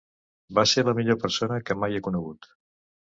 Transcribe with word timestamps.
Va 0.59 0.63
ser 0.71 0.83
la 0.87 0.95
millor 0.99 1.19
persona 1.25 1.59
que 1.67 1.77
mai 1.83 1.99
he 1.99 2.05
conegut. 2.09 2.53